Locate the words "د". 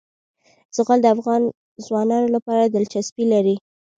1.01-1.07